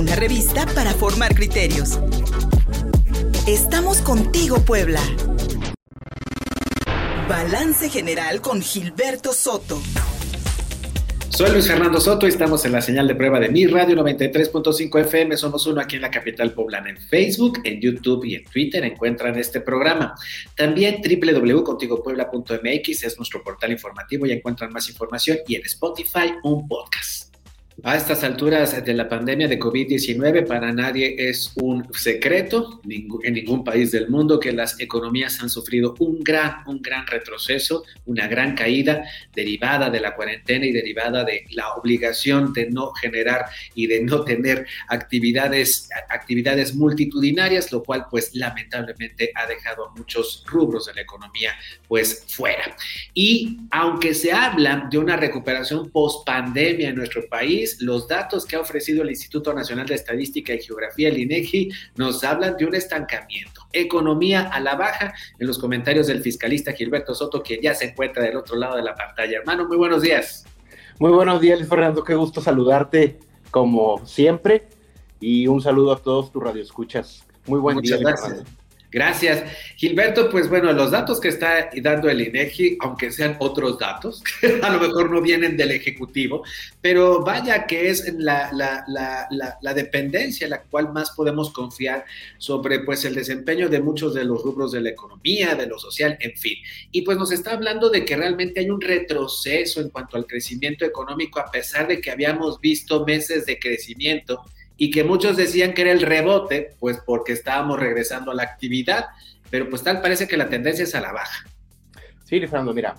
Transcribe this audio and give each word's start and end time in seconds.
una 0.00 0.16
revista 0.16 0.66
para 0.74 0.92
formar 0.94 1.34
criterios. 1.34 2.00
Estamos 3.46 4.00
contigo, 4.00 4.64
Puebla. 4.64 5.02
Balance 7.28 7.90
General 7.90 8.40
con 8.40 8.62
Gilberto 8.62 9.34
Soto. 9.34 9.78
Soy 11.28 11.52
Luis 11.52 11.66
Fernando 11.66 12.00
Soto 12.00 12.24
y 12.24 12.30
estamos 12.30 12.64
en 12.64 12.72
la 12.72 12.80
señal 12.80 13.08
de 13.08 13.14
prueba 13.14 13.38
de 13.38 13.50
mi 13.50 13.66
radio 13.66 13.94
93.5 13.96 15.00
FM. 15.00 15.36
Somos 15.36 15.66
uno 15.66 15.82
aquí 15.82 15.96
en 15.96 16.02
la 16.02 16.10
capital 16.10 16.54
poblana. 16.54 16.88
En 16.88 16.96
Facebook, 16.96 17.58
en 17.64 17.82
YouTube 17.82 18.24
y 18.24 18.36
en 18.36 18.44
Twitter 18.44 18.82
encuentran 18.84 19.38
este 19.38 19.60
programa. 19.60 20.14
También 20.56 21.02
www.contigopuebla.mx 21.02 23.04
es 23.04 23.18
nuestro 23.18 23.44
portal 23.44 23.70
informativo 23.70 24.24
y 24.24 24.32
encuentran 24.32 24.72
más 24.72 24.88
información. 24.88 25.40
Y 25.46 25.56
en 25.56 25.66
Spotify, 25.66 26.32
un 26.42 26.66
podcast. 26.66 27.29
A 27.82 27.96
estas 27.96 28.24
alturas 28.24 28.84
de 28.84 28.92
la 28.92 29.08
pandemia 29.08 29.48
de 29.48 29.58
COVID-19, 29.58 30.46
para 30.46 30.70
nadie 30.70 31.14
es 31.16 31.50
un 31.56 31.90
secreto 31.94 32.82
en 32.86 33.32
ningún 33.32 33.64
país 33.64 33.90
del 33.90 34.10
mundo 34.10 34.38
que 34.38 34.52
las 34.52 34.78
economías 34.80 35.40
han 35.40 35.48
sufrido 35.48 35.94
un 35.98 36.20
gran, 36.20 36.56
un 36.66 36.82
gran 36.82 37.06
retroceso, 37.06 37.84
una 38.04 38.28
gran 38.28 38.54
caída 38.54 39.04
derivada 39.34 39.88
de 39.88 39.98
la 40.00 40.14
cuarentena 40.14 40.66
y 40.66 40.72
derivada 40.72 41.24
de 41.24 41.46
la 41.52 41.72
obligación 41.72 42.52
de 42.52 42.68
no 42.68 42.92
generar 42.92 43.46
y 43.74 43.86
de 43.86 44.02
no 44.02 44.24
tener 44.24 44.66
actividades, 44.88 45.88
actividades 46.10 46.74
multitudinarias, 46.74 47.72
lo 47.72 47.82
cual 47.82 48.04
pues 48.10 48.34
lamentablemente 48.34 49.32
ha 49.34 49.46
dejado 49.46 49.86
a 49.86 49.94
muchos 49.94 50.44
rubros 50.46 50.84
de 50.84 50.94
la 50.94 51.00
economía 51.00 51.54
pues 51.88 52.26
fuera. 52.28 52.76
Y 53.14 53.60
aunque 53.70 54.12
se 54.12 54.32
habla 54.32 54.86
de 54.90 54.98
una 54.98 55.16
recuperación 55.16 55.88
post 55.90 56.26
pandemia 56.26 56.90
en 56.90 56.96
nuestro 56.96 57.26
país, 57.26 57.69
los 57.80 58.08
datos 58.08 58.44
que 58.44 58.56
ha 58.56 58.60
ofrecido 58.60 59.02
el 59.02 59.10
Instituto 59.10 59.52
Nacional 59.52 59.86
de 59.86 59.94
Estadística 59.94 60.52
y 60.52 60.60
Geografía, 60.60 61.08
el 61.08 61.18
INEGI, 61.18 61.70
nos 61.96 62.24
hablan 62.24 62.56
de 62.56 62.66
un 62.66 62.74
estancamiento. 62.74 63.62
Economía 63.72 64.48
a 64.48 64.60
la 64.60 64.74
baja, 64.74 65.14
en 65.38 65.46
los 65.46 65.58
comentarios 65.58 66.06
del 66.06 66.22
fiscalista 66.22 66.72
Gilberto 66.72 67.14
Soto, 67.14 67.42
que 67.42 67.60
ya 67.62 67.74
se 67.74 67.86
encuentra 67.86 68.22
del 68.22 68.36
otro 68.36 68.56
lado 68.56 68.76
de 68.76 68.82
la 68.82 68.94
pantalla. 68.94 69.38
Hermano, 69.38 69.66
muy 69.66 69.76
buenos 69.76 70.02
días. 70.02 70.44
Muy 70.98 71.12
buenos 71.12 71.40
días, 71.40 71.66
Fernando. 71.66 72.04
Qué 72.04 72.14
gusto 72.14 72.40
saludarte 72.40 73.18
como 73.50 74.04
siempre. 74.06 74.68
Y 75.18 75.46
un 75.46 75.60
saludo 75.60 75.92
a 75.92 75.98
todos 75.98 76.32
tus 76.32 76.42
radioescuchas. 76.42 77.26
Muy 77.46 77.60
buen 77.60 77.78
día, 77.78 77.96
gracias. 77.98 78.44
Gracias. 78.90 79.44
Gilberto, 79.76 80.28
pues 80.28 80.48
bueno, 80.48 80.72
los 80.72 80.90
datos 80.90 81.20
que 81.20 81.28
está 81.28 81.70
dando 81.80 82.10
el 82.10 82.20
INEGI, 82.20 82.78
aunque 82.80 83.12
sean 83.12 83.36
otros 83.38 83.78
datos, 83.78 84.22
a 84.62 84.70
lo 84.70 84.80
mejor 84.80 85.10
no 85.10 85.22
vienen 85.22 85.56
del 85.56 85.70
Ejecutivo, 85.70 86.42
pero 86.80 87.22
vaya 87.22 87.66
que 87.66 87.88
es 87.88 88.12
la, 88.14 88.50
la, 88.52 89.74
dependencia 89.74 90.48
la 90.48 90.62
cual 90.62 90.92
más 90.92 91.12
podemos 91.12 91.52
confiar 91.52 92.04
sobre 92.38 92.80
pues 92.80 93.04
el 93.04 93.14
desempeño 93.14 93.68
de 93.68 93.80
muchos 93.80 94.14
de 94.14 94.24
los 94.24 94.42
rubros 94.42 94.72
de 94.72 94.80
la 94.80 94.90
economía, 94.90 95.54
de 95.54 95.66
lo 95.66 95.78
social, 95.78 96.18
en 96.20 96.36
fin. 96.36 96.58
Y 96.90 97.02
pues 97.02 97.16
nos 97.16 97.30
está 97.30 97.52
hablando 97.52 97.90
de 97.90 98.04
que 98.04 98.16
realmente 98.16 98.58
hay 98.58 98.70
un 98.70 98.80
retroceso 98.80 99.80
en 99.80 99.90
cuanto 99.90 100.16
al 100.16 100.26
crecimiento 100.26 100.84
económico, 100.84 101.38
a 101.38 101.50
pesar 101.50 101.86
de 101.86 102.00
que 102.00 102.10
habíamos 102.10 102.60
visto 102.60 103.06
meses 103.06 103.46
de 103.46 103.58
crecimiento 103.58 104.42
y 104.82 104.90
que 104.90 105.04
muchos 105.04 105.36
decían 105.36 105.74
que 105.74 105.82
era 105.82 105.92
el 105.92 106.00
rebote, 106.00 106.74
pues 106.80 107.02
porque 107.04 107.34
estábamos 107.34 107.78
regresando 107.78 108.30
a 108.30 108.34
la 108.34 108.44
actividad, 108.44 109.08
pero 109.50 109.68
pues 109.68 109.82
tal 109.82 110.00
parece 110.00 110.26
que 110.26 110.38
la 110.38 110.48
tendencia 110.48 110.84
es 110.84 110.94
a 110.94 111.02
la 111.02 111.12
baja. 111.12 111.46
Sí, 112.24 112.40
Fernando, 112.40 112.72
mira, 112.72 112.94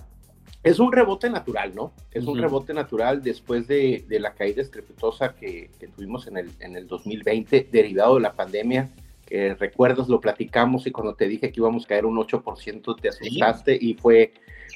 es 0.62 0.78
un 0.78 0.92
rebote 0.92 1.28
natural, 1.28 1.74
¿no? 1.74 1.92
Es 2.12 2.24
un 2.24 2.38
rebote 2.38 2.72
natural 2.72 3.20
después 3.20 3.66
de, 3.66 4.04
la 4.08 4.32
caída 4.32 4.62
estrepitosa 4.62 5.34
que, 5.34 5.70
tuvimos 5.96 6.28
en 6.28 6.36
el, 6.36 6.52
en 6.60 6.76
el 6.76 6.86
2020, 6.86 7.68
derivado 7.72 8.14
de 8.14 8.20
la 8.20 8.32
pandemia, 8.34 8.88
que 9.26 9.54
recuerdas, 9.54 10.08
lo 10.08 10.20
platicamos 10.20 10.86
y 10.86 10.92
cuando 10.92 11.16
te 11.16 11.26
dije 11.26 11.50
que 11.50 11.58
íbamos 11.58 11.86
a 11.86 11.88
caer 11.88 12.06
un 12.06 12.16
8%, 12.16 13.00
te 13.00 13.08
asustaste 13.08 13.76
y 13.80 13.94
fue, 13.94 14.34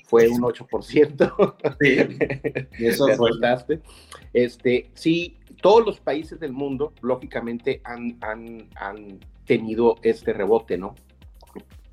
fue 0.08 0.26
un 0.28 0.41
8%. 0.41 1.54
Sí, 1.81 2.84
eso 2.84 3.06
te 3.06 3.12
asustaste. 3.12 3.81
Este, 4.32 4.91
sí, 4.94 5.36
todos 5.61 5.84
los 5.84 6.00
países 6.00 6.39
del 6.41 6.53
mundo, 6.53 6.93
lógicamente, 7.03 7.81
han, 7.84 8.19
han, 8.21 9.21
tenido 9.44 9.97
este 10.03 10.33
rebote, 10.33 10.77
¿no? 10.77 10.97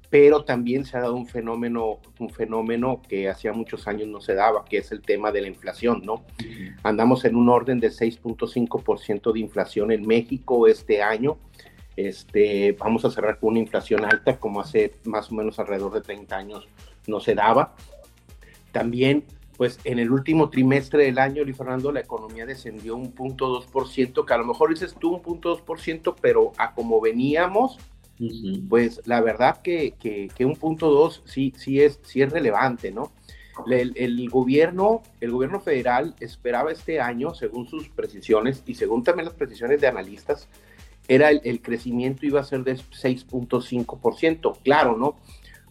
Pero 0.10 0.44
también 0.44 0.86
se 0.86 0.98
ha 0.98 1.02
dado 1.02 1.16
un 1.16 1.28
fenómeno, 1.28 2.00
un 2.18 2.30
fenómeno 2.32 3.02
que 3.08 3.30
hacía 3.30 3.54
muchos 3.54 3.88
años 3.88 4.08
no 4.08 4.22
se 4.22 4.34
daba, 4.34 4.66
que 4.66 4.78
es 4.78 4.92
el 4.92 5.02
tema 5.02 5.32
de 5.32 5.42
la 5.42 5.48
inflación, 5.50 6.02
¿no? 6.04 6.24
Andamos 6.82 7.26
en 7.26 7.36
un 7.36 7.50
orden 7.50 7.80
de 7.80 7.90
6.5% 7.90 9.32
de 9.32 9.40
inflación 9.40 9.92
en 9.92 10.08
México 10.08 10.68
este 10.68 11.04
año. 11.04 11.38
Este, 11.96 12.72
vamos 12.72 13.06
a 13.06 13.12
cerrar 13.12 13.40
con 13.40 13.52
una 13.52 13.60
inflación 13.60 14.04
alta, 14.04 14.40
como 14.40 14.62
hace 14.62 14.94
más 15.04 15.32
o 15.32 15.36
menos 15.36 15.60
alrededor 15.60 15.94
de 15.94 16.02
30 16.02 16.36
años 16.36 16.68
no 17.08 17.20
se 17.20 17.36
daba. 17.36 17.76
También 18.72 19.24
pues 19.58 19.80
en 19.84 20.00
el 20.00 20.12
último 20.12 20.50
trimestre 20.50 21.06
del 21.06 21.20
año, 21.20 21.44
Luis 21.44 21.58
Fernando, 21.58 21.92
la 21.92 22.00
economía 22.00 22.46
descendió 22.46 22.96
un 22.96 23.12
punto 23.12 23.48
dos 23.48 23.66
por 23.66 23.88
ciento, 23.88 24.26
que 24.26 24.34
a 24.34 24.38
lo 24.38 24.46
mejor 24.46 24.70
dices 24.70 24.96
tú 25.00 25.14
un 25.14 25.22
punto 25.22 25.50
dos 25.50 25.62
por 25.62 25.80
ciento, 25.80 26.16
pero 26.20 26.52
a 26.58 26.74
como 26.74 27.00
veníamos, 27.00 27.78
pues 28.70 29.02
la 29.06 29.22
verdad 29.22 29.62
que, 29.62 29.94
que, 30.00 30.46
un 30.46 30.56
punto 30.56 30.90
dos 30.90 31.24
sí, 31.26 31.54
sí, 31.58 31.82
es, 31.82 32.00
sí 32.04 32.22
es 32.22 32.32
relevante, 32.32 32.92
¿no? 32.92 33.12
El, 33.70 34.30
gobierno, 34.30 35.04
el 35.22 35.32
gobierno 35.32 35.60
federal 35.60 36.16
esperaba 36.20 36.72
este 36.72 37.00
año, 37.00 37.36
según 37.36 37.68
sus 37.68 37.88
precisiones 37.90 38.64
y 38.66 38.74
según 38.74 39.04
también 39.04 39.26
las 39.26 39.36
precisiones 39.36 39.80
de 39.80 39.88
analistas, 39.88 40.48
era 41.08 41.30
el, 41.30 41.42
el 41.44 41.62
crecimiento 41.62 42.26
iba 42.26 42.40
a 42.40 42.46
ser 42.46 42.64
de 42.64 42.76
6.5%. 42.76 44.58
Claro, 44.64 44.98
¿no? 44.98 45.18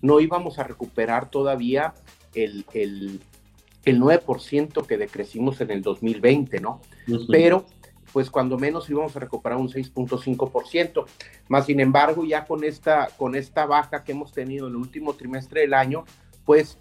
No 0.00 0.20
íbamos 0.20 0.60
a 0.60 0.64
recuperar 0.64 1.28
todavía 1.30 1.94
el, 2.34 2.64
el, 2.72 3.20
el 3.84 4.00
9% 4.00 4.86
que 4.86 4.96
decrecimos 4.96 5.60
en 5.60 5.70
el 5.70 5.82
2020, 5.82 6.60
¿no? 6.60 6.80
Pero, 7.28 7.66
pues 8.12 8.30
cuando 8.30 8.58
menos 8.58 8.88
íbamos 8.90 9.16
a 9.16 9.20
recuperar 9.20 9.58
un 9.58 9.68
6.5%. 9.68 11.04
Más 11.48 11.66
sin 11.66 11.80
embargo, 11.80 12.24
ya 12.24 12.44
con 12.44 12.64
esta, 12.64 13.08
con 13.16 13.34
esta 13.34 13.66
baja 13.66 14.04
que 14.04 14.12
hemos 14.12 14.32
tenido 14.32 14.66
en 14.66 14.74
el 14.74 14.76
último 14.76 15.14
trimestre 15.14 15.62
del 15.62 15.74
año, 15.74 16.04
pues, 16.44 16.78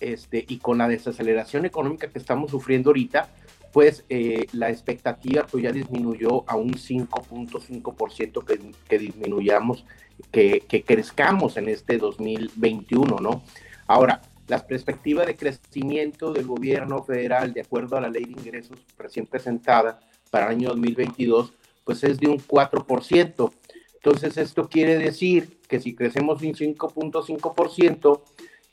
este, 0.00 0.44
y 0.46 0.58
con 0.58 0.78
la 0.78 0.88
desaceleración 0.88 1.64
económica 1.64 2.08
que 2.08 2.18
estamos 2.18 2.50
sufriendo 2.50 2.90
ahorita, 2.90 3.28
pues 3.72 4.04
eh, 4.10 4.46
la 4.52 4.68
expectativa 4.70 5.46
pues 5.50 5.64
ya 5.64 5.72
disminuyó 5.72 6.44
a 6.46 6.56
un 6.56 6.74
5.5% 6.74 8.44
que, 8.44 8.60
que 8.86 8.98
disminuyamos, 8.98 9.86
que, 10.30 10.60
que 10.68 10.82
crezcamos 10.82 11.56
en 11.56 11.70
este 11.70 11.96
2021, 11.96 13.16
¿no? 13.18 13.42
Ahora, 13.86 14.20
la 14.48 14.66
perspectiva 14.66 15.24
de 15.24 15.36
crecimiento 15.36 16.32
del 16.32 16.46
gobierno 16.46 17.04
federal, 17.04 17.52
de 17.52 17.62
acuerdo 17.62 17.96
a 17.96 18.00
la 18.00 18.10
ley 18.10 18.24
de 18.24 18.32
ingresos 18.32 18.78
recién 18.98 19.26
presentada 19.26 20.00
para 20.30 20.46
el 20.46 20.52
año 20.52 20.68
2022, 20.70 21.52
pues 21.84 22.02
es 22.04 22.18
de 22.18 22.28
un 22.28 22.38
4%. 22.38 23.52
Entonces, 23.94 24.36
esto 24.36 24.68
quiere 24.68 24.98
decir 24.98 25.60
que 25.68 25.80
si 25.80 25.94
crecemos 25.94 26.42
un 26.42 26.54
5.5%, 26.54 28.22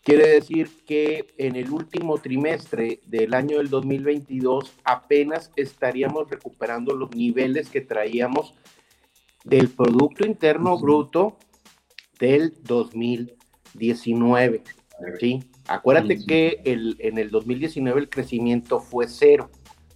quiere 0.04 0.28
decir 0.28 0.70
que 0.86 1.28
en 1.38 1.56
el 1.56 1.70
último 1.70 2.18
trimestre 2.18 3.00
del 3.06 3.34
año 3.34 3.58
del 3.58 3.70
2022 3.70 4.74
apenas 4.84 5.52
estaríamos 5.56 6.30
recuperando 6.30 6.96
los 6.96 7.16
niveles 7.16 7.70
que 7.70 7.82
traíamos 7.82 8.56
del 9.44 9.70
Producto 9.70 10.26
Interno 10.26 10.80
Bruto 10.80 11.38
del 12.20 12.54
2019. 12.64 14.64
¿Sí? 15.20 15.44
Acuérdate 15.68 16.26
que 16.26 16.62
el, 16.66 16.96
en 17.00 17.18
el 17.18 17.30
2019 17.30 18.00
el 18.00 18.10
crecimiento 18.10 18.80
fue 18.80 19.08
cero, 19.08 19.50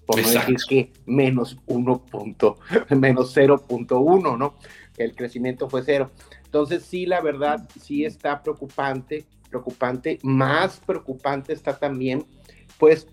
por 0.05 0.21
no 0.21 0.27
decir 0.27 0.57
que 0.67 0.93
menos 1.05 1.57
1. 1.65 2.05
menos 2.89 3.35
0.1, 3.35 4.37
¿no? 4.37 4.55
El 4.97 5.15
crecimiento 5.15 5.69
fue 5.69 5.83
cero. 5.83 6.11
Entonces 6.45 6.83
sí, 6.83 7.05
la 7.05 7.21
verdad, 7.21 7.67
sí 7.81 8.05
está 8.05 8.41
preocupante, 8.43 9.25
preocupante. 9.49 10.19
Más 10.23 10.79
preocupante 10.85 11.53
está 11.53 11.77
también, 11.77 12.25
pues, 12.77 13.07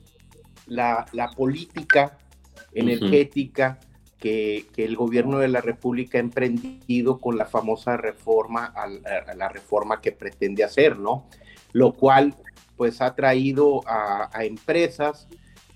la, 0.67 1.07
la 1.13 1.29
política 1.31 2.19
energética 2.73 3.81
que, 4.21 4.67
el 4.77 4.97
gobierno 4.97 5.39
de 5.39 5.49
la 5.49 5.61
República 5.61 6.19
ha 6.19 6.21
emprendido 6.21 7.19
con 7.19 7.37
la 7.37 7.47
famosa 7.47 7.97
reforma, 7.97 8.73
la 9.35 9.49
reforma 9.49 10.01
que 10.01 10.13
pretende 10.13 10.63
hacer, 10.63 10.99
¿no? 10.99 11.27
Lo 11.73 11.93
cual 11.95 12.37
pues 12.77 13.01
ha 13.01 13.15
traído 13.15 13.83
a, 13.87 14.31
empresas 14.45 15.29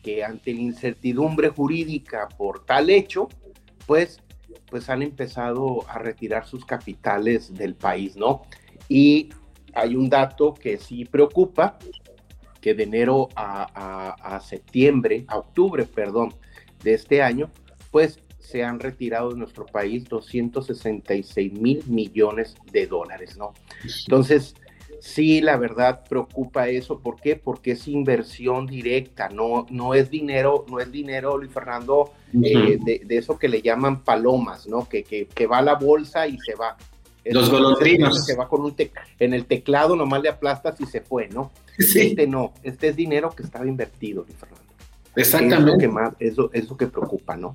que 0.03 0.25
ante 0.25 0.53
la 0.55 0.61
incertidumbre 0.61 1.49
jurídica 1.49 2.29
por 2.37 2.65
tal 2.65 2.91
hecho, 2.91 3.29
pues, 3.87 4.21
pues 4.71 4.89
han 4.91 5.03
empezado 5.03 5.89
a 5.89 5.99
retirar 5.99 6.47
sus 6.47 6.65
capitales 6.65 7.53
del 7.55 7.75
país, 7.75 8.17
¿no? 8.17 8.43
Y 8.89 9.31
hay 9.75 9.97
un 9.97 10.09
dato 10.09 10.55
que 10.55 10.79
sí 10.79 11.05
preocupa, 11.05 11.79
que 12.61 12.75
de 12.75 12.85
enero 12.85 13.29
a, 13.35 14.37
a 14.37 14.41
septiembre, 14.41 15.25
a 15.29 15.39
octubre, 15.39 15.85
perdón, 15.85 16.35
de 16.83 16.95
este 16.95 17.23
año, 17.23 17.51
pues 17.91 18.25
se 18.45 18.63
han 18.63 18.79
retirado 18.79 19.31
de 19.31 19.39
nuestro 19.39 19.65
país 19.65 20.05
266 20.05 21.53
mil 21.55 21.83
millones 21.87 22.55
de 22.71 22.87
dólares, 22.87 23.37
¿no? 23.39 23.55
Entonces, 24.07 24.55
sí, 25.01 25.41
la 25.41 25.57
verdad 25.57 26.05
preocupa 26.09 26.69
eso. 26.69 27.01
¿Por 27.01 27.21
qué? 27.21 27.37
Porque 27.37 27.73
es 27.73 27.89
inversión 27.89 28.67
directa, 28.67 29.31
no, 29.31 29.67
no 29.71 29.95
es 29.95 30.11
dinero, 30.11 30.67
no 30.69 30.79
es 30.79 30.93
dinero, 30.93 31.39
Luis 31.39 31.53
Fernando, 31.53 32.13
eh, 32.35 32.79
de, 32.85 33.17
eso 33.17 33.39
que 33.39 33.49
le 33.49 33.63
llaman 33.63 34.03
palomas, 34.03 34.67
¿no? 34.67 34.87
Que, 34.89 35.03
que, 35.03 35.47
va 35.47 35.59
a 35.59 35.63
la 35.63 35.75
bolsa 35.75 36.29
y 36.29 36.39
se 36.39 36.55
va. 36.55 36.77
Los 37.25 37.49
golondrinos. 37.51 38.27
Se 38.27 38.37
va 38.37 38.47
con 38.47 38.61
un 38.61 38.77
en 39.19 39.33
el 39.33 39.47
teclado, 39.47 39.97
nomás 39.97 40.21
le 40.23 40.29
aplastas 40.29 40.79
y 40.83 40.85
se 40.85 41.01
fue, 41.01 41.29
¿no? 41.29 41.51
Este 41.79 42.27
no, 42.27 42.53
este 42.63 42.89
es 42.89 42.97
dinero 42.97 43.31
que 43.31 43.43
estaba 43.43 43.67
invertido, 43.67 44.23
Luis 44.23 44.37
Fernando. 44.37 44.63
Exactamente. 45.17 45.71
Es 45.71 45.75
lo 45.75 45.79
que 45.79 45.89
más, 45.89 46.15
eso 46.19 46.51
es 46.53 46.69
lo 46.69 46.77
que 46.77 46.87
preocupa, 46.87 47.37
¿no? 47.37 47.55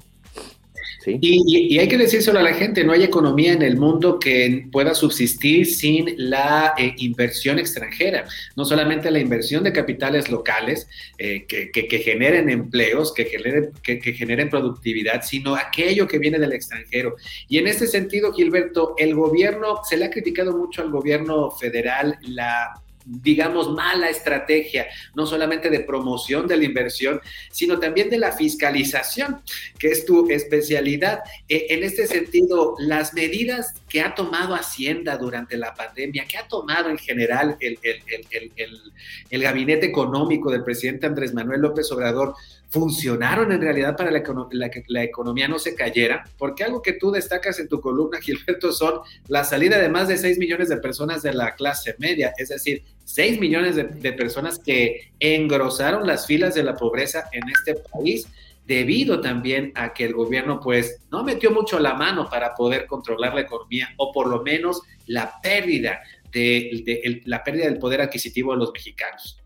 Y, 1.06 1.78
hay 1.78 1.88
que 1.88 1.98
decírselo 1.98 2.40
a 2.40 2.44
la 2.44 2.54
gente, 2.54 2.84
no 2.84 2.92
hay 2.92 3.04
economía 3.04 3.54
en 3.54 3.62
el 3.62 3.78
mundo 3.78 4.19
que 4.19 4.68
pueda 4.72 4.94
subsistir 4.94 5.66
sin 5.66 6.13
la 6.18 6.74
eh, 6.78 6.94
inversión 6.98 7.57
extranjera, 7.60 8.25
no 8.56 8.66
solamente 8.66 9.10
la 9.12 9.19
inversión 9.19 9.63
de 9.63 9.72
capitales 9.72 10.30
locales 10.30 10.88
eh, 11.18 11.46
que, 11.48 12.00
generen 12.04 12.50
empleos, 12.50 13.13
que 13.13 13.25
generen, 13.25 13.72
que, 13.81 14.00
generen 14.13 14.50
productividad, 14.50 15.24
sino 15.24 15.56
aquello 15.56 16.07
que 16.07 16.19
viene 16.19 16.40
del 16.40 16.54
extranjero. 16.54 17.16
Y 17.48 17.57
en 17.57 17.68
este 17.68 17.88
sentido, 17.88 18.34
Gilberto, 18.34 18.96
el 18.98 19.16
gobierno, 19.16 19.80
se 19.88 19.98
le 19.98 20.06
ha 20.06 20.10
criticado 20.10 20.56
mucho 20.56 20.81
al 20.81 20.90
gobierno 20.90 21.51
federal 21.51 22.18
la 22.22 22.81
digamos, 23.09 23.71
mala 23.71 24.09
estrategia, 24.09 24.88
no 25.15 25.25
solamente 25.25 25.69
de 25.69 25.79
promoción 25.79 26.47
de 26.47 26.57
la 26.57 26.65
inversión, 26.65 27.19
sino 27.51 27.79
también 27.79 28.09
de 28.09 28.19
la 28.19 28.31
fiscalización, 28.31 29.41
que 29.77 29.88
es 29.88 30.06
tu 30.06 30.29
especialidad. 30.29 31.19
E, 31.47 31.67
en 31.69 31.83
este 31.83 32.06
sentido, 32.07 32.75
las 32.77 33.13
medidas 33.13 33.73
que 33.89 34.01
ha 34.01 34.13
tomado 34.13 34.53
Hacienda 34.53 35.17
durante 35.17 35.57
la 35.57 35.73
pandemia, 35.73 36.25
que 36.25 36.38
ha 36.38 36.47
tomado 36.47 36.89
en 36.89 36.97
general 36.97 37.57
el, 37.59 37.79
el 39.29 39.41
gabinete 39.41 39.88
económico 39.88 40.51
del 40.51 40.63
presidente 40.63 41.07
Andrés 41.07 41.33
Manuel 41.33 41.62
López 41.62 41.91
Obrador, 41.91 42.35
funcionaron 42.69 43.51
en 43.51 43.62
realidad 43.62 43.95
para 43.98 44.12
que 44.21 44.83
la 44.88 45.04
economía 45.04 45.48
no 45.48 45.60
se 45.60 45.75
cayera, 45.75 46.24
porque 46.38 46.63
algo 46.63 46.81
que 46.81 46.94
tú 46.94 47.12
destacas 47.12 47.60
en 47.60 47.68
tu 47.68 47.81
columna, 47.81 48.19
Gilberto, 48.21 48.71
son 48.71 49.01
la 49.27 49.44
salida 49.44 49.80
de 49.80 49.89
más 49.89 50.07
de 50.07 50.18
6 50.18 50.38
millones 50.38 50.69
de 50.69 50.77
personas 50.77 51.21
de 51.21 51.33
la 51.33 51.56
clase 51.56 51.95
media, 51.98 52.33
es 52.38 52.50
decir, 52.50 52.83
6 53.06 53.39
millones 53.39 53.75
de, 53.75 53.83
de 53.86 54.13
personas 54.13 54.60
que 54.60 55.12
engrosaron 55.19 56.06
las 56.06 56.27
filas 56.27 56.54
de 56.54 56.63
la 56.63 56.75
pobreza 56.75 57.25
en 57.31 57.50
este 57.50 57.75
país 57.75 58.27
debido 58.69 59.19
también 59.19 59.72
a 59.74 59.94
que 59.95 60.06
el 60.06 60.13
gobierno 60.13 60.60
pues 60.60 61.01
no 61.12 61.24
metió 61.24 61.50
mucho 61.50 61.80
la 61.80 61.95
mano 61.95 62.30
para 62.30 62.54
poder 62.54 62.86
controlar 62.86 63.33
la 63.33 63.42
economía 63.42 63.89
o 63.98 64.12
por 64.12 64.27
lo 64.27 64.44
menos 64.44 64.83
la 65.07 65.42
pérdida 65.42 66.01
de, 66.31 67.24
la 67.25 67.44
pérdida 67.44 67.65
del 67.65 67.80
poder 67.80 68.01
adquisitivo 68.01 68.51
de 68.54 68.60
los 68.60 68.72
mexicanos. 68.72 69.39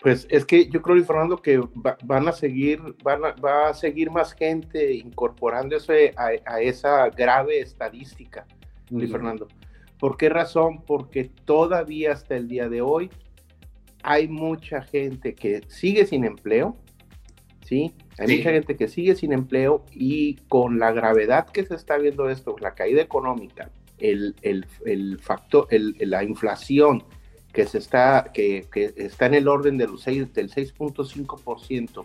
Pues 0.00 0.26
es 0.30 0.44
que 0.44 0.68
yo 0.68 0.82
creo, 0.82 1.02
Fernando, 1.04 1.40
que 1.40 1.60
van 2.04 2.28
a 2.28 2.32
seguir, 2.32 2.80
van 3.02 3.22
va 3.22 3.68
a 3.68 3.74
seguir 3.74 4.10
más 4.10 4.34
gente 4.34 4.94
incorporándose 4.94 6.12
a, 6.16 6.60
esa 6.60 7.08
grave 7.08 7.60
estadística, 7.60 8.46
Luis 8.90 9.10
Fernando. 9.10 9.48
¿Por 9.98 10.16
qué 10.16 10.28
razón? 10.28 10.82
Porque 10.82 11.30
todavía 11.44 12.12
hasta 12.12 12.36
el 12.36 12.48
día 12.48 12.68
de 12.68 12.82
hoy 12.82 13.10
hay 14.02 14.28
mucha 14.28 14.82
gente 14.82 15.34
que 15.34 15.62
sigue 15.68 16.06
sin 16.06 16.24
empleo, 16.24 16.76
¿sí? 17.64 17.94
Hay 18.18 18.36
mucha 18.36 18.50
gente 18.50 18.76
que 18.76 18.88
sigue 18.88 19.16
sin 19.16 19.32
empleo 19.32 19.84
y 19.90 20.36
con 20.48 20.78
la 20.78 20.92
gravedad 20.92 21.48
que 21.48 21.64
se 21.64 21.74
está 21.74 21.96
viendo 21.96 22.28
esto, 22.28 22.54
la 22.60 22.74
caída 22.74 23.00
económica, 23.00 23.70
el, 23.98 24.36
el, 24.42 24.66
el 24.84 25.18
factor, 25.18 25.66
la 25.70 26.22
inflación, 26.22 27.02
que, 27.56 27.66
se 27.66 27.78
está, 27.78 28.32
que, 28.34 28.66
está 28.96 29.24
en 29.24 29.32
el 29.32 29.48
orden 29.48 29.78
de 29.78 29.86
los 29.86 30.02
6, 30.02 30.34
del 30.34 30.50
6.5% 30.50 32.04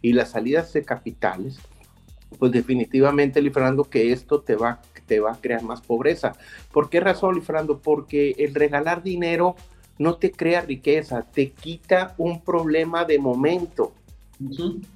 y 0.00 0.12
las 0.12 0.30
salidas 0.30 0.72
de 0.72 0.84
capitales, 0.84 1.58
pues 2.38 2.52
definitivamente, 2.52 3.42
Fernando, 3.50 3.82
que 3.82 4.12
esto 4.12 4.42
te 4.42 4.54
va, 4.54 4.80
te 5.06 5.18
va 5.18 5.32
a 5.32 5.40
crear 5.40 5.64
más 5.64 5.80
pobreza. 5.80 6.34
¿Por 6.72 6.88
qué 6.88 7.00
razón, 7.00 7.42
Fernando? 7.42 7.80
Porque 7.80 8.36
el 8.38 8.54
regalar 8.54 9.02
dinero 9.02 9.56
no 9.98 10.18
te 10.18 10.30
crea 10.30 10.60
riqueza, 10.60 11.22
te 11.22 11.50
quita 11.50 12.14
un 12.16 12.40
problema 12.40 13.04
de 13.04 13.18
momento. 13.18 13.94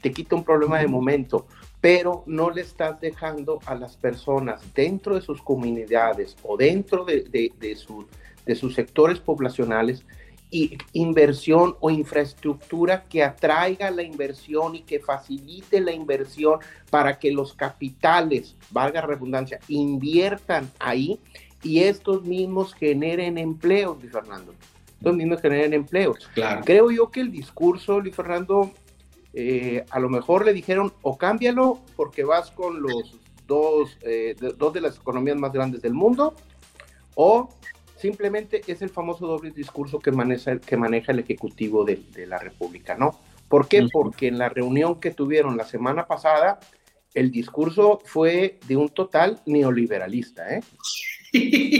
Te 0.00 0.12
quita 0.12 0.36
un 0.36 0.44
problema 0.44 0.78
de 0.78 0.86
momento, 0.86 1.48
pero 1.80 2.22
no 2.26 2.50
le 2.50 2.60
estás 2.60 3.00
dejando 3.00 3.58
a 3.66 3.74
las 3.74 3.96
personas 3.96 4.62
dentro 4.72 5.16
de 5.16 5.20
sus 5.20 5.42
comunidades 5.42 6.36
o 6.44 6.56
dentro 6.56 7.04
de, 7.04 7.22
de, 7.22 7.52
de, 7.58 7.74
su, 7.76 8.06
de 8.46 8.54
sus 8.54 8.74
sectores 8.74 9.20
poblacionales 9.20 10.04
y 10.50 10.78
inversión 10.92 11.76
o 11.80 11.90
infraestructura 11.90 13.04
que 13.04 13.22
atraiga 13.22 13.90
la 13.90 14.02
inversión 14.02 14.76
y 14.76 14.82
que 14.82 15.00
facilite 15.00 15.80
la 15.80 15.92
inversión 15.92 16.60
para 16.88 17.18
que 17.18 17.32
los 17.32 17.52
capitales, 17.54 18.56
valga 18.70 19.00
redundancia, 19.00 19.58
inviertan 19.68 20.70
ahí 20.78 21.18
y 21.62 21.80
estos 21.80 22.24
mismos 22.24 22.74
generen 22.74 23.38
empleos, 23.38 23.98
Luis 24.00 24.12
Fernando. 24.12 24.54
Estos 24.98 25.16
mismos 25.16 25.40
generen 25.40 25.74
empleos. 25.74 26.28
Claro. 26.34 26.62
Creo 26.64 26.90
yo 26.90 27.10
que 27.10 27.20
el 27.20 27.32
discurso, 27.32 28.00
Luis 28.00 28.14
Fernando, 28.14 28.70
eh, 29.34 29.84
a 29.90 29.98
lo 29.98 30.08
mejor 30.08 30.46
le 30.46 30.52
dijeron 30.52 30.92
o 31.02 31.18
cámbialo 31.18 31.80
porque 31.96 32.24
vas 32.24 32.50
con 32.52 32.80
los 32.80 33.16
dos, 33.46 33.98
eh, 34.02 34.36
dos 34.56 34.72
de 34.72 34.80
las 34.80 34.96
economías 34.96 35.36
más 35.36 35.52
grandes 35.52 35.82
del 35.82 35.92
mundo 35.92 36.34
o 37.14 37.48
Simplemente 37.96 38.62
es 38.66 38.82
el 38.82 38.90
famoso 38.90 39.26
doble 39.26 39.50
discurso 39.50 39.98
que 39.98 40.12
maneja, 40.12 40.58
que 40.58 40.76
maneja 40.76 41.12
el 41.12 41.20
Ejecutivo 41.20 41.84
de, 41.84 42.26
la 42.26 42.38
República, 42.38 42.96
¿no? 42.96 43.18
¿Por 43.48 43.68
qué? 43.68 43.86
Porque 43.90 44.28
en 44.28 44.38
la 44.38 44.48
reunión 44.48 45.00
que 45.00 45.12
tuvieron 45.12 45.56
la 45.56 45.64
semana 45.64 46.06
pasada, 46.06 46.60
el 47.14 47.30
discurso 47.30 48.00
fue 48.04 48.58
de 48.66 48.76
un 48.76 48.90
total 48.90 49.40
neoliberalista, 49.46 50.54
¿eh? 50.54 50.60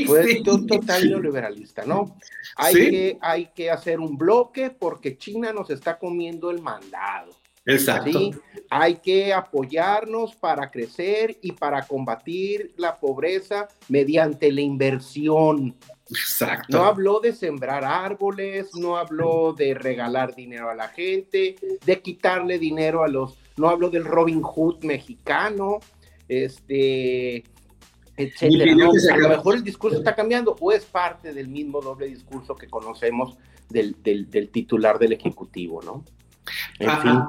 fue 0.07 0.25
de 0.25 0.51
un 0.51 0.67
total 0.67 1.09
neoliberalista, 1.09 1.85
¿no? 1.85 2.17
Hay, 2.57 2.75
que, 2.75 3.19
hay 3.21 3.47
que 3.55 3.71
hacer 3.71 4.01
un 4.01 4.17
bloque 4.17 4.71
porque 4.71 5.19
China 5.19 5.53
nos 5.53 5.71
está 5.71 5.99
comiendo 5.99 6.51
el 6.51 6.63
mandado. 6.63 7.33
Exacto. 7.67 8.31
Hay 8.71 8.97
que 8.97 9.33
apoyarnos 9.33 10.35
para 10.37 10.71
crecer 10.71 11.37
y 11.43 11.53
para 11.53 11.83
combatir 11.83 12.73
la 12.77 12.97
pobreza 12.97 13.69
mediante 13.89 14.51
la 14.51 14.61
inversión. 14.61 15.77
Exacto. 16.09 16.79
No 16.79 16.85
habló 16.85 17.21
de 17.21 17.33
sembrar 17.33 17.85
árboles, 17.85 18.71
no 18.75 18.97
habló 18.97 19.53
de 19.53 19.75
regalar 19.75 20.35
dinero 20.35 20.71
a 20.71 20.75
la 20.75 20.89
gente, 20.89 21.57
de 21.85 22.01
quitarle 22.01 22.59
dinero 22.59 23.03
a 23.03 23.09
los, 23.09 23.37
no 23.57 23.69
habló 23.69 23.91
del 23.91 24.05
Robin 24.05 24.43
Hood 24.43 24.85
mexicano, 24.85 25.81
este, 26.29 27.45
etcétera. 28.17 28.73
A 29.13 29.17
lo 29.17 29.29
mejor 29.29 29.57
el 29.57 29.65
discurso 29.65 29.99
está 29.99 30.15
cambiando 30.15 30.57
o 30.61 30.73
es 30.73 30.85
parte 30.85 31.33
del 31.33 31.49
mismo 31.49 31.81
doble 31.81 32.07
discurso 32.07 32.55
que 32.55 32.69
conocemos 32.69 33.37
del, 33.69 33.97
del, 34.03 34.51
titular 34.51 34.99
del 34.99 35.13
Ejecutivo, 35.13 35.83
¿no? 35.83 36.05
En 36.79 37.01
fin. 37.01 37.21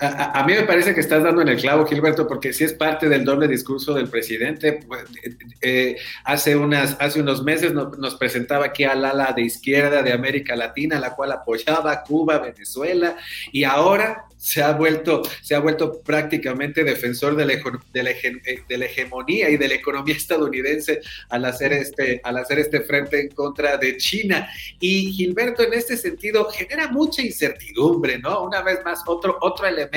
A, 0.00 0.44
mí 0.46 0.54
me 0.54 0.62
parece 0.62 0.94
que 0.94 1.00
estás 1.00 1.22
dando 1.22 1.42
en 1.42 1.48
el 1.48 1.60
clavo, 1.60 1.86
Gilberto, 1.86 2.26
porque 2.26 2.54
si 2.54 2.64
es 2.64 2.72
parte 2.72 3.08
del 3.08 3.24
doble 3.24 3.46
discurso 3.48 3.92
del 3.92 4.08
presidente. 4.08 4.80
Pues, 4.86 5.04
eh, 5.22 5.36
eh, 5.60 5.96
hace, 6.24 6.56
unas, 6.56 6.96
hace 6.98 7.20
unos 7.20 7.42
meses 7.42 7.74
nos, 7.74 8.14
presentaba 8.14 8.66
aquí 8.66 8.84
al 8.84 9.04
ala 9.04 9.32
de 9.36 9.42
izquierda 9.42 10.02
de 10.02 10.12
América 10.12 10.56
Latina, 10.56 10.98
la 10.98 11.14
cual 11.14 11.32
apoyaba 11.32 12.02
Cuba, 12.02 12.38
Venezuela, 12.38 13.16
y 13.52 13.64
ahora 13.64 14.24
se 14.40 14.62
ha 14.62 14.72
vuelto, 14.72 15.20
se 15.42 15.54
ha 15.54 15.60
vuelto 15.60 16.00
prácticamente 16.00 16.82
defensor 16.82 17.36
de 17.36 17.44
la, 17.44 17.52
eh, 17.52 17.62
de, 17.92 18.78
la, 18.78 18.86
hegemonía 18.86 19.50
y 19.50 19.58
de 19.58 19.68
la 19.68 19.74
economía 19.74 20.14
estadounidense 20.14 21.02
al 21.28 21.44
hacer, 21.44 21.74
este, 21.74 22.22
al 22.24 22.38
hacer 22.38 22.58
este 22.58 22.80
frente 22.80 23.20
en 23.20 23.28
contra 23.28 23.76
de 23.76 23.98
China. 23.98 24.48
Y 24.80 25.12
Gilberto, 25.12 25.62
en 25.62 25.74
este 25.74 25.94
sentido, 25.98 26.48
genera 26.50 26.88
mucha 26.88 27.20
incertidumbre, 27.20 28.18
¿no? 28.18 28.42
Una 28.42 28.62
vez 28.62 28.78
más, 28.82 29.02
otro, 29.06 29.36
otro 29.42 29.66
elemento, 29.66 29.89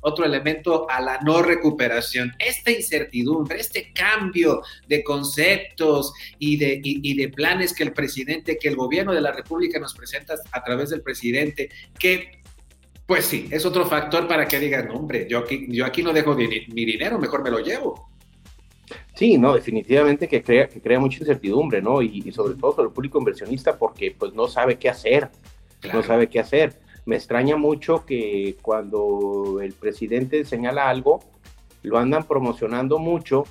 otro 0.00 0.24
elemento 0.24 0.88
a 0.90 1.00
la 1.00 1.20
no 1.20 1.42
recuperación. 1.42 2.32
Esta 2.38 2.70
incertidumbre, 2.70 3.60
este 3.60 3.92
cambio 3.92 4.62
de 4.88 5.02
conceptos 5.04 6.12
y 6.38 6.56
de, 6.56 6.80
y 6.82 7.14
de 7.14 7.28
planes 7.28 7.72
que 7.72 7.82
el 7.82 7.92
presidente, 7.92 8.58
que 8.58 8.68
el 8.68 8.76
gobierno 8.76 9.12
de 9.12 9.20
la 9.20 9.32
República 9.32 9.78
nos 9.78 9.94
presenta 9.94 10.34
a 10.52 10.62
través 10.62 10.90
del 10.90 11.02
presidente, 11.02 11.70
que 11.98 12.40
pues 13.10 13.24
sí, 13.24 13.48
es 13.50 13.66
otro 13.66 13.86
factor 13.86 14.28
para 14.28 14.46
que 14.46 14.60
digan, 14.60 14.88
hombre, 14.92 15.26
yo 15.28 15.38
aquí, 15.38 15.66
yo 15.68 15.84
aquí 15.84 16.00
no 16.00 16.12
dejo 16.12 16.36
mi, 16.36 16.46
dinero, 16.46 17.18
mejor 17.18 17.42
me 17.42 17.50
lo 17.50 17.58
llevo. 17.58 18.08
Sí, 19.16 19.36
no, 19.36 19.52
definitivamente 19.52 20.28
que 20.28 20.44
crea, 20.44 20.68
que 20.68 20.80
crea 20.80 21.00
mucha 21.00 21.18
incertidumbre, 21.18 21.82
¿no? 21.82 22.02
Y, 22.02 22.30
sobre 22.30 22.54
todo 22.54 22.70
sobre 22.70 22.86
el 22.86 22.94
público 22.94 23.18
inversionista 23.18 23.76
porque 23.76 24.14
pues 24.16 24.32
no 24.32 24.46
sabe 24.46 24.78
qué 24.78 24.88
hacer, 24.88 25.28
no 25.92 26.04
sabe 26.04 26.28
qué 26.28 26.38
hacer. 26.38 26.78
Me 27.06 27.16
extraña 27.16 27.56
mucho 27.56 28.04
que 28.04 28.56
cuando 28.62 29.60
el 29.62 29.72
presidente 29.72 30.44
señala 30.44 30.88
algo, 30.88 31.20
lo 31.82 31.98
andan 31.98 32.24
promocionando 32.24 32.98
mucho 32.98 33.44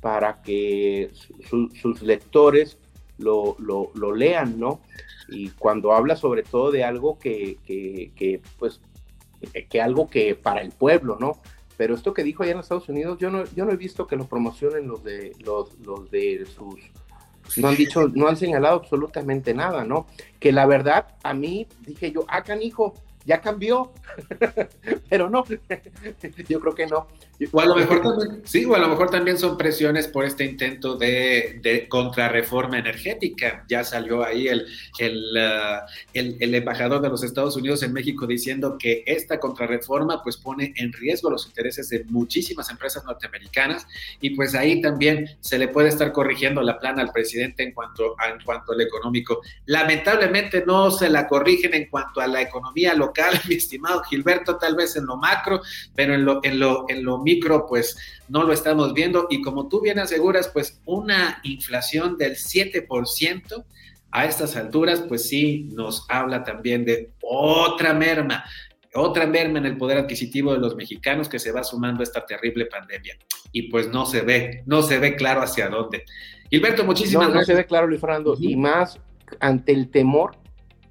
para 0.00 0.42
que 0.42 1.10
sus 1.48 2.02
lectores 2.02 2.78
lo, 3.18 3.56
lo, 3.58 4.14
lean, 4.14 4.58
¿no? 4.58 4.80
Y 5.28 5.50
cuando 5.50 5.92
habla 5.92 6.16
sobre 6.16 6.42
todo 6.42 6.70
de 6.70 6.84
algo 6.84 7.18
que, 7.18 7.58
que, 7.66 8.40
pues, 8.58 8.80
que 9.68 9.80
algo 9.80 10.08
que 10.08 10.34
para 10.34 10.62
el 10.62 10.70
pueblo, 10.70 11.16
¿no? 11.20 11.38
Pero 11.76 11.94
esto 11.94 12.12
que 12.12 12.24
dijo 12.24 12.42
allá 12.42 12.52
en 12.52 12.58
Estados 12.58 12.88
Unidos, 12.88 13.18
yo 13.18 13.30
no, 13.30 13.44
yo 13.54 13.64
no 13.64 13.72
he 13.72 13.76
visto 13.76 14.06
que 14.06 14.16
lo 14.16 14.26
promocionen 14.26 14.86
los 14.86 15.02
de, 15.02 15.32
los 15.38 16.10
de 16.10 16.46
sus 16.46 16.76
no 17.56 17.68
han 17.68 17.76
dicho, 17.76 18.08
no 18.08 18.28
han 18.28 18.36
señalado 18.36 18.76
absolutamente 18.76 19.54
nada, 19.54 19.84
¿no? 19.84 20.06
Que 20.38 20.52
la 20.52 20.66
verdad, 20.66 21.06
a 21.22 21.34
mí 21.34 21.66
dije 21.86 22.12
yo, 22.12 22.24
ah, 22.28 22.42
canijo, 22.42 22.94
ya 23.24 23.40
cambió, 23.40 23.92
pero 25.08 25.28
no, 25.28 25.44
yo 26.48 26.60
creo 26.60 26.74
que 26.74 26.86
no. 26.86 27.06
O 27.52 27.60
a 27.60 27.64
lo 27.64 27.74
mejor 27.74 28.02
también, 28.02 28.42
sí, 28.44 28.66
o 28.66 28.74
a 28.74 28.78
lo 28.78 28.88
mejor 28.88 29.08
también 29.08 29.38
son 29.38 29.56
presiones 29.56 30.08
por 30.08 30.26
este 30.26 30.44
intento 30.44 30.96
de, 30.96 31.58
de 31.62 31.88
contrarreforma 31.88 32.78
energética. 32.78 33.64
Ya 33.66 33.82
salió 33.82 34.22
ahí 34.22 34.46
el, 34.46 34.66
uh, 35.00 35.86
el, 36.12 36.36
el, 36.38 36.54
embajador 36.54 37.00
de 37.00 37.08
los 37.08 37.22
Estados 37.22 37.56
Unidos 37.56 37.82
en 37.82 37.94
México 37.94 38.26
diciendo 38.26 38.76
que 38.78 39.04
esta 39.06 39.40
contrarreforma 39.40 40.22
pues 40.22 40.36
pone 40.36 40.74
en 40.76 40.92
riesgo 40.92 41.30
los 41.30 41.46
intereses 41.46 41.88
de 41.88 42.04
muchísimas 42.04 42.68
empresas 42.70 43.04
norteamericanas 43.06 43.86
y 44.20 44.30
pues 44.30 44.54
ahí 44.54 44.82
también 44.82 45.26
se 45.40 45.58
le 45.58 45.68
puede 45.68 45.88
estar 45.88 46.12
corrigiendo 46.12 46.60
la 46.60 46.78
plana 46.78 47.00
al 47.00 47.10
presidente 47.10 47.62
en 47.62 47.72
cuanto, 47.72 48.16
a, 48.18 48.28
en 48.28 48.44
cuanto 48.44 48.72
al 48.72 48.82
económico. 48.82 49.40
Lamentablemente 49.64 50.62
no 50.66 50.90
se 50.90 51.08
la 51.08 51.26
corrigen 51.26 51.72
en 51.72 51.88
cuanto 51.88 52.20
a 52.20 52.26
la 52.26 52.42
economía 52.42 52.92
local, 52.94 53.09
mi 53.48 53.54
estimado 53.54 54.02
Gilberto, 54.04 54.56
tal 54.56 54.76
vez 54.76 54.96
en 54.96 55.06
lo 55.06 55.16
macro, 55.16 55.60
pero 55.94 56.14
en 56.14 56.24
lo, 56.24 56.40
en 56.42 56.58
lo, 56.58 56.86
en 56.88 57.04
lo 57.04 57.18
micro, 57.18 57.66
pues 57.66 57.96
no 58.28 58.44
lo 58.44 58.52
estamos 58.52 58.94
viendo. 58.94 59.26
Y 59.30 59.42
como 59.42 59.68
tú 59.68 59.80
bien 59.80 59.98
aseguras, 59.98 60.48
pues 60.48 60.80
una 60.84 61.40
inflación 61.42 62.16
del 62.16 62.36
7% 62.36 63.64
a 64.12 64.24
estas 64.24 64.56
alturas, 64.56 65.04
pues 65.06 65.28
sí 65.28 65.68
nos 65.72 66.04
habla 66.08 66.42
también 66.42 66.84
de 66.84 67.12
otra 67.22 67.94
merma, 67.94 68.44
otra 68.94 69.26
merma 69.26 69.58
en 69.58 69.66
el 69.66 69.76
poder 69.76 69.98
adquisitivo 69.98 70.52
de 70.52 70.58
los 70.58 70.74
mexicanos 70.74 71.28
que 71.28 71.38
se 71.38 71.52
va 71.52 71.62
sumando 71.62 72.00
a 72.00 72.04
esta 72.04 72.26
terrible 72.26 72.66
pandemia. 72.66 73.16
Y 73.52 73.62
pues 73.62 73.88
no 73.88 74.06
se 74.06 74.22
ve, 74.22 74.62
no 74.66 74.82
se 74.82 74.98
ve 74.98 75.16
claro 75.16 75.42
hacia 75.42 75.68
dónde. 75.68 76.04
Gilberto, 76.50 76.84
muchísimas 76.84 77.28
gracias. 77.28 77.48
No 77.48 77.54
se 77.54 77.62
ve 77.62 77.66
claro, 77.66 77.86
Luis 77.86 78.00
Fernando, 78.00 78.36
y 78.38 78.56
más 78.56 78.98
ante 79.38 79.72
el 79.72 79.90
temor, 79.90 80.36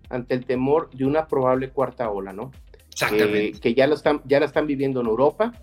ante 0.09 0.33
el 0.33 0.45
temor 0.45 0.89
de 0.91 1.05
una 1.05 1.27
probable 1.27 1.69
cuarta 1.69 2.09
ola, 2.09 2.33
¿no? 2.33 2.51
Exactamente. 2.91 3.59
que 3.59 3.73
ya, 3.73 3.87
lo 3.87 3.95
están, 3.95 4.21
ya 4.25 4.39
la 4.39 4.45
están 4.45 4.67
viviendo 4.67 5.01
en 5.01 5.07
Europa, 5.07 5.53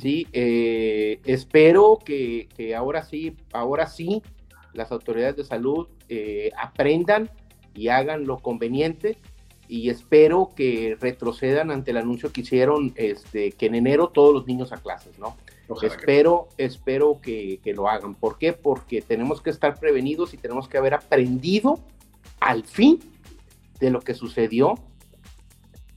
Sí, 0.00 0.26
eh, 0.32 1.20
espero 1.24 1.98
que, 2.02 2.48
ahora 2.74 3.04
sí, 3.04 3.36
ahora 3.52 3.86
sí, 3.86 4.22
las 4.72 4.90
autoridades 4.90 5.36
de 5.36 5.44
salud 5.44 5.86
eh, 6.08 6.50
aprendan 6.56 7.30
y 7.74 7.88
hagan 7.88 8.26
lo 8.26 8.38
conveniente 8.38 9.18
y 9.68 9.90
espero 9.90 10.50
que 10.56 10.96
retrocedan 10.98 11.70
ante 11.70 11.90
el 11.90 11.98
anuncio 11.98 12.32
que 12.32 12.40
hicieron 12.40 12.92
este, 12.96 13.52
que 13.52 13.66
en 13.66 13.74
enero 13.74 14.08
todos 14.08 14.32
los 14.32 14.46
niños 14.46 14.72
a 14.72 14.78
clases, 14.78 15.18
¿no? 15.18 15.36
espero, 15.82 16.48
que... 16.56 16.64
espero 16.64 17.20
que, 17.20 17.60
lo 17.76 17.88
hagan. 17.88 18.14
¿Por 18.14 18.38
qué? 18.38 18.54
Porque 18.54 19.02
tenemos 19.02 19.42
que 19.42 19.50
estar 19.50 19.78
prevenidos 19.78 20.32
y 20.34 20.38
tenemos 20.38 20.68
que 20.68 20.78
haber 20.78 20.94
aprendido 20.94 21.78
al 22.40 22.64
fin 22.64 22.98
de 23.80 23.90
lo 23.90 24.00
que 24.00 24.14
sucedió, 24.14 24.74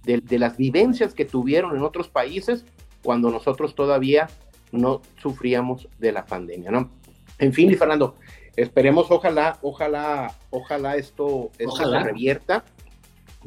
de, 0.04 0.20
de 0.20 0.40
las 0.40 0.58
vivencias 0.58 1.14
que 1.14 1.26
tuvieron 1.26 1.76
en 1.76 1.84
otros 1.84 2.10
países 2.10 2.66
cuando 3.04 3.30
nosotros 3.30 3.76
todavía 3.76 4.30
no 4.72 5.02
sufríamos 5.22 5.88
de 6.00 6.12
la 6.12 6.26
pandemia, 6.26 6.72
¿no? 6.72 6.90
En 7.38 7.54
fin, 7.54 7.70
y 7.72 7.76
Fernando, 7.76 8.16
esperemos, 8.56 9.08
ojalá, 9.10 9.60
ojalá, 9.62 10.36
ojalá 10.50 10.96
esto, 10.96 11.52
se 11.58 11.86
revierta 11.86 12.64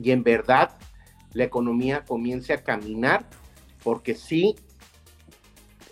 y 0.01 0.11
en 0.11 0.23
verdad 0.23 0.77
la 1.33 1.45
economía 1.45 2.05
comience 2.05 2.53
a 2.53 2.63
caminar, 2.63 3.27
porque 3.83 4.15
sí, 4.15 4.57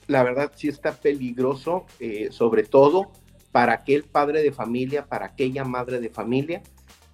la 0.07 0.23
verdad 0.23 0.53
sí 0.55 0.69
está 0.69 0.93
peligroso, 0.93 1.87
eh, 2.01 2.29
sobre 2.31 2.63
todo 2.63 3.11
para 3.53 3.73
aquel 3.73 4.05
padre 4.05 4.43
de 4.43 4.53
familia, 4.53 5.07
para 5.07 5.27
aquella 5.27 5.65
madre 5.65 6.01
de 6.01 6.11
familia 6.11 6.63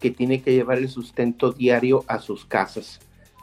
que 0.00 0.10
tiene 0.10 0.42
que 0.42 0.52
llevar 0.52 0.78
el 0.78 0.88
sustento 0.88 1.52
diario 1.52 2.04
a 2.08 2.20
sus 2.20 2.44
casas 2.44 3.00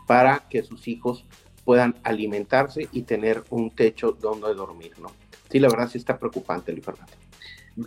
para 0.07 0.43
que 0.49 0.63
sus 0.63 0.87
hijos 0.87 1.25
puedan 1.63 1.95
alimentarse 2.03 2.87
y 2.91 3.03
tener 3.03 3.43
un 3.49 3.71
techo 3.71 4.17
donde 4.19 4.53
dormir, 4.53 4.93
¿no? 4.99 5.11
Sí, 5.51 5.59
la 5.59 5.69
verdad 5.69 5.89
sí 5.89 5.97
está 5.97 6.17
preocupante, 6.17 6.71
Luis 6.71 6.85
Fernando. 6.85 7.13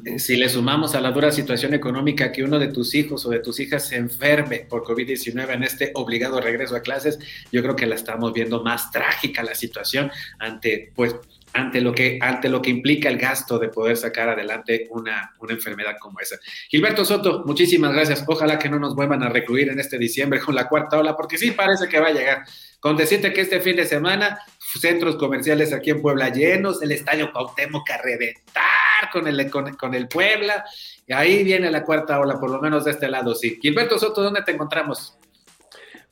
Eh, 0.04 0.20
si 0.20 0.36
le 0.36 0.48
sumamos 0.48 0.94
a 0.94 1.00
la 1.00 1.10
dura 1.10 1.32
situación 1.32 1.74
económica 1.74 2.30
que 2.30 2.44
uno 2.44 2.58
de 2.58 2.68
tus 2.68 2.94
hijos 2.94 3.26
o 3.26 3.30
de 3.30 3.40
tus 3.40 3.58
hijas 3.58 3.88
se 3.88 3.96
enferme 3.96 4.60
por 4.60 4.84
COVID-19 4.84 5.52
en 5.52 5.64
este 5.64 5.90
obligado 5.94 6.40
regreso 6.40 6.76
a 6.76 6.80
clases, 6.80 7.18
yo 7.50 7.60
creo 7.62 7.74
que 7.74 7.86
la 7.86 7.96
estamos 7.96 8.32
viendo 8.32 8.62
más 8.62 8.92
trágica 8.92 9.42
la 9.42 9.54
situación 9.54 10.10
ante, 10.38 10.92
pues, 10.94 11.16
ante 11.52 11.80
lo 11.80 11.92
que, 11.92 12.18
ante 12.20 12.48
lo 12.48 12.62
que 12.62 12.70
implica 12.70 13.08
el 13.08 13.18
gasto 13.18 13.58
de 13.58 13.68
poder 13.68 13.96
sacar 13.96 14.28
adelante 14.28 14.86
una, 14.90 15.34
una 15.40 15.52
enfermedad 15.52 15.96
como 15.98 16.20
esa. 16.20 16.36
Gilberto 16.68 17.04
Soto, 17.04 17.42
muchísimas 17.44 17.92
gracias. 17.92 18.24
Ojalá 18.26 18.58
que 18.58 18.68
no 18.68 18.78
nos 18.78 18.94
vuelvan 18.94 19.22
a 19.22 19.28
recluir 19.28 19.68
en 19.68 19.80
este 19.80 19.98
diciembre 19.98 20.40
con 20.40 20.54
la 20.54 20.68
cuarta 20.68 20.98
ola, 20.98 21.16
porque 21.16 21.38
sí 21.38 21.50
parece 21.50 21.88
que 21.88 21.98
va 21.98 22.08
a 22.08 22.12
llegar. 22.12 22.44
Con 22.78 22.96
decirte 22.96 23.32
que 23.32 23.42
este 23.42 23.60
fin 23.60 23.76
de 23.76 23.84
semana, 23.84 24.38
centros 24.58 25.16
comerciales 25.16 25.72
aquí 25.72 25.90
en 25.90 26.00
Puebla 26.00 26.30
llenos, 26.30 26.82
el 26.82 26.92
estadio 26.92 27.32
Cuauhtémoc 27.32 27.90
a 27.90 27.98
reventar 27.98 29.10
con 29.12 29.26
el, 29.26 29.50
con, 29.50 29.94
el 29.94 30.08
Puebla, 30.08 30.64
y 31.06 31.12
ahí 31.12 31.42
viene 31.42 31.70
la 31.70 31.84
cuarta 31.84 32.20
ola, 32.20 32.38
por 32.38 32.50
lo 32.50 32.60
menos 32.60 32.84
de 32.84 32.92
este 32.92 33.08
lado, 33.08 33.34
sí. 33.34 33.58
Gilberto 33.60 33.98
Soto, 33.98 34.22
¿dónde 34.22 34.42
te 34.42 34.52
encontramos? 34.52 35.16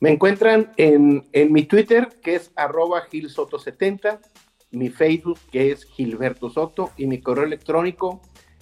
Me 0.01 0.11
encuentran 0.11 0.73
en, 0.77 1.27
en 1.33 1.53
mi 1.53 1.65
Twitter, 1.65 2.09
que 2.23 2.35
es 2.35 2.53
arroba 2.55 3.07
gilsoto70, 3.09 4.21
mi 4.71 4.91
Facebook, 4.91 5.39
que 5.51 5.73
es 5.73 5.85
Gilberto 5.85 6.51
Soto, 6.51 6.91
y 6.97 7.07
mi 7.07 7.21
correo 7.21 7.45
electrónico, 7.45 8.21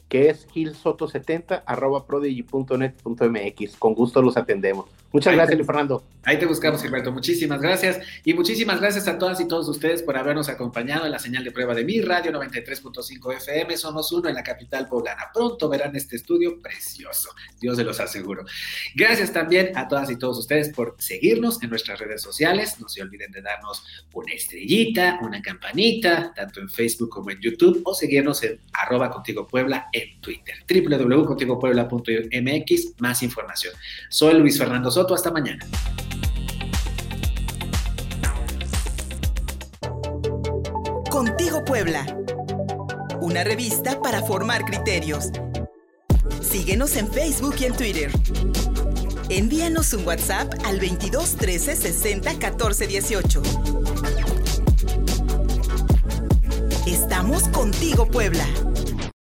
que 0.08 0.30
es 0.30 0.46
gilsoto70 0.48 1.62
arroba 1.66 2.06
prodigy.net.mx. 2.06 3.76
Con 3.76 3.94
gusto 3.94 4.22
los 4.22 4.36
atendemos. 4.36 4.86
Muchas 5.12 5.34
gracias, 5.34 5.66
Fernando. 5.66 6.04
Ahí 6.24 6.38
te 6.38 6.46
buscamos, 6.46 6.82
Gilberto. 6.82 7.12
Muchísimas 7.12 7.60
gracias. 7.60 8.00
Y 8.24 8.34
muchísimas 8.34 8.80
gracias 8.80 9.06
a 9.08 9.16
todas 9.16 9.40
y 9.40 9.46
todos 9.46 9.68
ustedes 9.68 10.02
por 10.02 10.16
habernos 10.18 10.48
acompañado 10.48 11.06
en 11.06 11.12
la 11.12 11.18
señal 11.18 11.44
de 11.44 11.52
prueba 11.52 11.74
de 11.74 11.84
mi 11.84 12.00
radio 12.00 12.32
93.5 12.32 13.36
FM. 13.36 13.76
Somos 13.76 14.10
uno 14.12 14.28
en 14.28 14.34
la 14.34 14.42
capital 14.42 14.88
poblana. 14.88 15.30
Pronto 15.32 15.68
verán 15.68 15.94
este 15.96 16.16
estudio 16.16 16.60
precioso. 16.60 17.30
Dios 17.60 17.76
se 17.76 17.84
los 17.84 17.98
aseguro. 18.00 18.44
Gracias 18.94 19.32
también 19.32 19.70
a 19.76 19.88
todas 19.88 20.10
y 20.10 20.18
todos 20.18 20.38
ustedes 20.38 20.70
por 20.70 20.96
seguirnos 20.98 21.62
en 21.62 21.70
nuestras 21.70 21.98
redes 21.98 22.20
sociales. 22.20 22.78
No 22.80 22.88
se 22.88 23.00
olviden 23.00 23.30
de 23.30 23.40
darnos 23.40 23.84
una 24.12 24.32
estrellita, 24.32 25.20
una 25.22 25.40
campanita, 25.40 26.32
tanto 26.34 26.60
en 26.60 26.68
Facebook 26.68 27.10
como 27.10 27.30
en 27.30 27.40
YouTube, 27.40 27.80
o 27.84 27.94
seguirnos 27.94 28.42
en 28.42 28.60
arroba 28.72 29.10
contigo 29.10 29.46
Puebla 29.46 29.88
Twitter. 30.20 30.56
www.contigopuebla.mx. 30.68 33.00
Más 33.00 33.22
información. 33.22 33.74
Soy 34.08 34.38
Luis 34.38 34.58
Fernando 34.58 34.90
Soto 34.90 35.14
hasta 35.14 35.30
mañana. 35.30 35.64
Contigo 41.10 41.64
Puebla. 41.64 42.06
Una 43.20 43.44
revista 43.44 44.00
para 44.00 44.22
formar 44.22 44.64
criterios. 44.64 45.30
Síguenos 46.40 46.96
en 46.96 47.10
Facebook 47.10 47.56
y 47.60 47.64
en 47.64 47.76
Twitter. 47.76 48.10
Envíanos 49.28 49.92
un 49.92 50.06
WhatsApp 50.06 50.54
al 50.64 50.78
22 50.78 51.36
13 51.36 51.74
60 51.74 52.38
14 52.38 52.86
18. 52.86 53.42
Estamos 56.86 57.48
contigo, 57.48 58.06
Puebla. 58.06 58.46